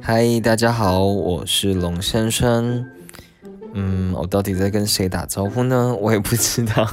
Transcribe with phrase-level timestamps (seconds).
[0.00, 2.86] 嗨，大家好，我是龙先生。
[3.72, 5.94] 嗯，我到底在跟谁打招呼呢？
[6.00, 6.88] 我也不知道。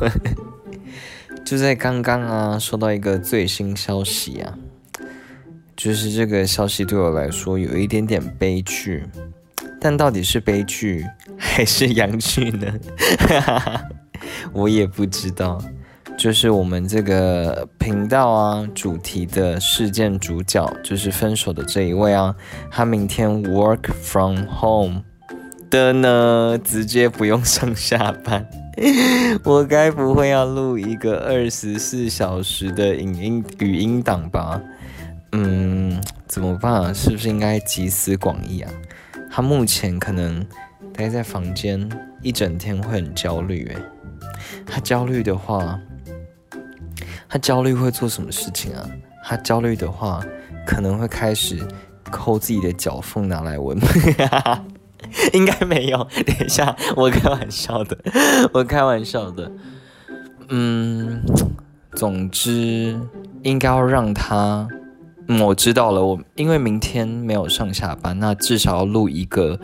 [1.46, 4.58] 就在刚刚啊，收到一个最新消息啊，
[5.76, 9.06] 就是这个消息对我来说有一点点悲剧，
[9.80, 11.06] 但到底是悲剧
[11.38, 12.74] 还是洋剧呢？
[14.54, 15.62] 我也不知道。
[16.22, 22.36] 就是我们这个频道啊，主题的事件主角就是分手的这一位啊，
[22.70, 25.02] 他明天 work from home
[25.72, 28.48] 的呢，直接不用上下班。
[29.44, 34.62] 我该不会要录一个二十四小时的影音语音档吧？
[35.32, 36.94] 嗯，怎么办？
[36.94, 38.72] 是不是应该集思广益啊？
[39.32, 40.46] 他目前可能
[40.94, 41.90] 待在房间
[42.22, 43.78] 一整天会很焦虑诶，
[44.68, 45.80] 他焦虑的话。
[47.32, 48.86] 他焦虑会做什么事情啊？
[49.24, 50.22] 他焦虑的话，
[50.68, 51.66] 可能会开始
[52.12, 53.80] 抠自己的脚缝拿来闻。
[55.32, 57.98] 应该没有，等一下，我开玩笑的，
[58.52, 59.50] 我开玩笑的。
[60.50, 61.24] 嗯，
[61.96, 63.00] 总之
[63.44, 64.68] 应该要让他，
[65.30, 66.04] 嗯我知道了。
[66.04, 69.58] 我因为明天没有上下班，那至少要录一个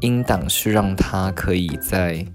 [0.00, 2.26] 音档，是让他可以在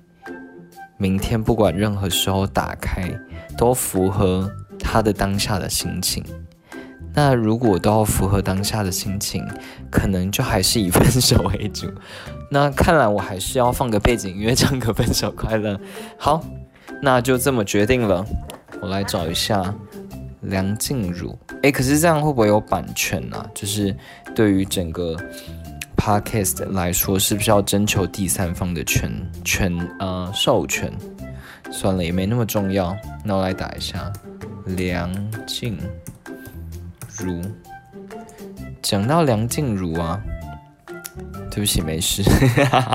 [0.97, 3.11] 明天不管任何时候打开。
[3.57, 4.47] 都符合
[4.79, 6.23] 他的当下的心情。
[7.15, 9.43] 那如果都要符合当下的心情，
[9.89, 11.91] 可能就还是以分手为主。
[12.51, 15.79] 那看来我还是要放个背景音乐，唱个分手快乐。
[16.19, 16.45] 好，
[17.01, 18.23] 那就这么决定了。
[18.79, 19.73] 我来找一下
[20.41, 21.35] 梁静茹。
[21.63, 23.43] 诶，可是这样会不会有版权呢？
[23.55, 23.95] 就是
[24.35, 25.17] 对于整个
[25.97, 29.11] podcast 来说，是不是要征求第三方的权
[29.43, 30.91] 权呃授权？
[31.69, 32.95] 算了，也没那么重要。
[33.25, 34.11] 那我来打一下
[34.65, 35.11] 梁
[35.45, 35.77] 静
[37.17, 37.41] 茹。
[38.81, 40.21] 讲到梁静茹啊，
[41.51, 42.23] 对不起，没事。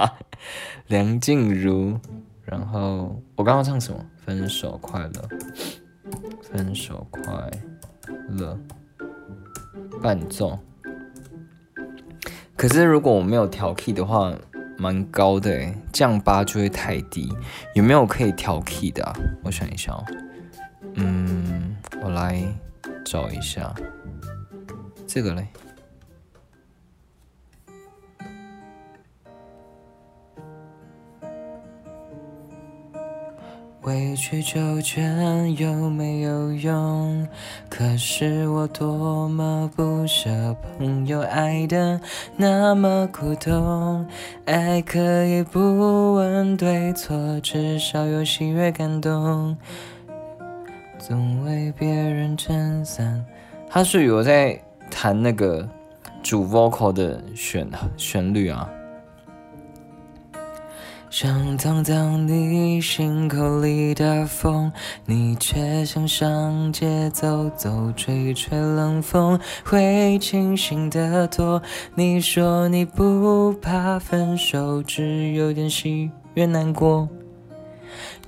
[0.89, 1.98] 梁静茹，
[2.44, 4.03] 然后我刚刚唱什么？
[4.25, 5.28] 分手快乐，
[6.43, 7.50] 分手快
[8.31, 8.59] 乐，
[10.00, 10.59] 伴奏。
[12.62, 14.33] 可是如果我没有调 key 的话。
[14.78, 17.33] 蛮高的诶，降八就会太低。
[17.75, 19.12] 有没有可以调 key 的？
[19.45, 20.05] 我想一下哦。
[20.95, 22.43] 嗯，我来
[23.05, 23.72] 找一下
[25.06, 25.47] 这个嘞。
[33.82, 37.26] 委曲求全有没有用？
[37.69, 40.31] 可是我多么不舍
[40.78, 42.00] 朋友爱的
[42.37, 44.06] 那么苦痛。
[44.44, 49.56] 爱可以不问对错，至少有喜悦感动。
[50.97, 53.25] 总为别人撑伞。
[53.69, 55.69] 他是有在弹那个
[56.22, 58.71] 主 vocal 的旋旋律啊。
[61.12, 64.73] 想挡挡你心口里的风，
[65.05, 71.61] 你却想上街走走，吹吹冷风，会清醒得多。
[71.95, 77.06] 你说你不怕分手，只有点喜悦难过。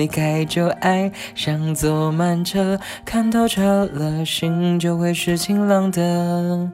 [0.00, 6.70] 离开旧爱，像坐慢车，看透彻了，心就会是晴朗的。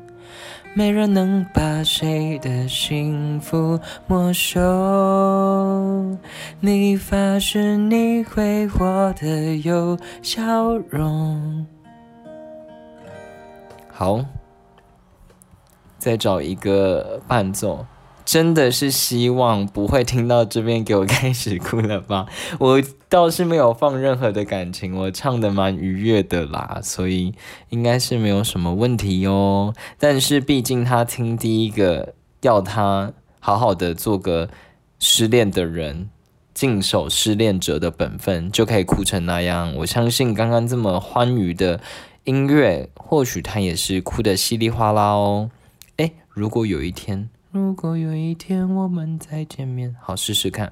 [0.74, 6.16] 没人能把谁的幸福没收。
[6.60, 11.66] 你发誓你会活得有笑容。
[13.88, 14.24] 好，
[15.98, 17.84] 再找一个伴奏。
[18.26, 22.26] 真的是希望不会听到这边给我开始哭了吧？
[22.58, 27.32] 我倒是没有放任何的感情，我唱的蛮愉悦的啦，所以
[27.68, 29.72] 应该是没有什么问题哟。
[29.96, 34.48] 但是毕竟他听第一个要他好好的做个
[34.98, 36.10] 失恋的人，
[36.52, 39.72] 尽守失恋者的本分，就可以哭成那样。
[39.76, 41.80] 我相信刚刚这么欢愉的
[42.24, 45.52] 音乐，或许他也是哭的稀里哗啦哦。
[45.98, 47.30] 诶，如果有一天。
[47.56, 50.70] 如果有一天我们再见面，好试试看。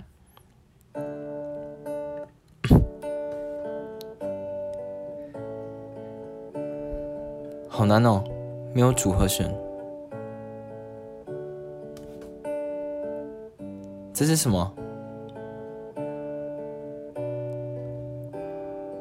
[7.67, 8.23] 好难哦，
[8.75, 9.51] 没有组合选。
[14.13, 14.71] 这是什么？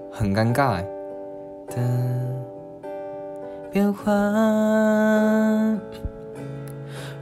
[0.09, 0.87] 很尴尬哎。
[1.67, 1.75] 的
[3.69, 4.13] 变换。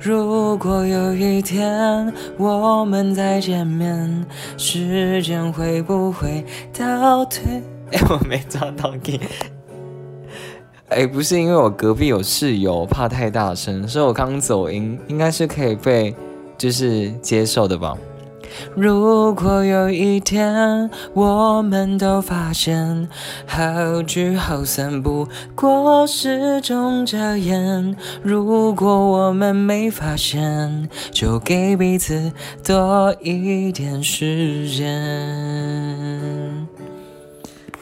[0.03, 4.25] 如果有一天我们再见面，
[4.57, 6.43] 时间会不会
[6.75, 7.61] 倒退？
[7.93, 9.19] 哎，我没抓到 key。
[10.89, 16.15] 哎，不是因为我隔壁有室友，怕太大声，所以我刚走音，应该是可以被
[16.57, 17.95] 就是接受的吧。
[18.75, 23.07] 如果有一天我们都发现
[23.45, 32.31] 好聚好散不过是种遮掩，如果我们没发现，就给彼此
[32.63, 35.80] 多一点时间。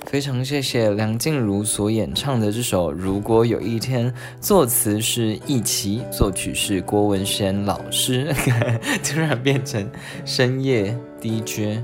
[0.09, 4.11] 非常谢谢梁静茹所演唱的这首《如果有一天》，
[4.41, 8.33] 作词是易齐，作曲是郭文轩老师。
[9.05, 9.87] 突然变成
[10.25, 11.83] 深夜 DJ。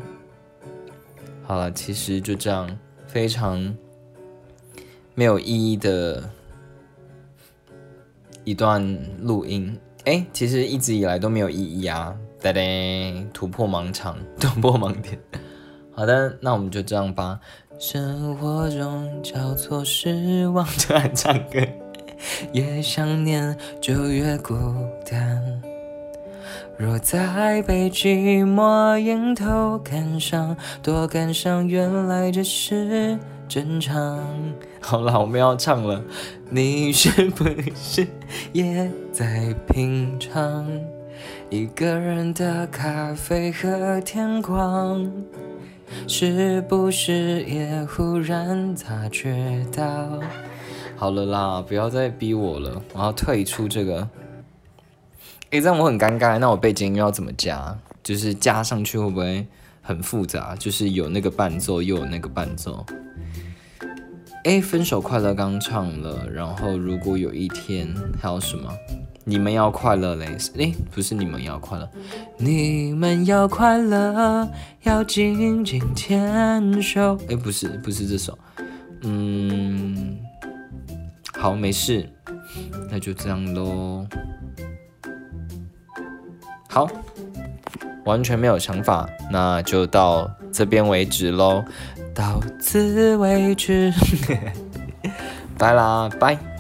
[1.43, 2.67] 好了，其实就这样，
[3.05, 3.77] 非常
[5.13, 6.27] 没有意义的
[8.43, 8.81] 一段
[9.21, 9.79] 录音。
[10.05, 12.17] 哎，其实一直以来都没有意义啊！
[12.41, 12.59] 哒哒，
[13.31, 15.15] 突破盲场， 突破盲点。
[15.91, 17.39] 好的，那我们就这样吧。
[17.77, 21.59] 生活中交错失望， 突然唱歌，
[22.53, 24.55] 越想念就越孤
[25.09, 25.61] 单。
[26.77, 33.17] 若再被寂寞迎头赶上，多感伤，原来这是
[33.47, 34.19] 正常。
[34.81, 36.01] 好了，我们要唱了。
[36.49, 37.43] 你是不
[37.75, 38.07] 是
[38.53, 40.65] 也在品尝
[41.49, 45.11] 一个人的咖啡和天光？
[46.07, 50.19] 是不是也忽然察觉到？
[50.95, 54.07] 好了啦，不要再逼我了，我要退出这个。
[55.49, 57.77] 诶，这样我很尴尬，那我背景音乐要怎么加？
[58.03, 59.45] 就是加上去会不会
[59.81, 60.55] 很复杂？
[60.55, 62.85] 就是有那个伴奏，又有那个伴奏。
[64.43, 67.87] 诶，分手快乐刚唱了，然后如果有一天
[68.21, 68.71] 还有什么？
[69.27, 70.37] 你们要快乐嘞！
[70.59, 71.89] 哎，不是你们要快乐，
[72.37, 74.47] 你们要快乐，
[74.83, 77.17] 要紧紧牵手。
[77.27, 78.37] 哎，不是，不是这首。
[79.01, 80.19] 嗯，
[81.33, 82.07] 好，没事，
[82.91, 84.05] 那就这样喽。
[86.69, 86.87] 好，
[88.05, 91.65] 完全没有想法，那就到这边为止喽，
[92.13, 93.91] 到此为止，
[95.57, 96.54] 拜啦，拜。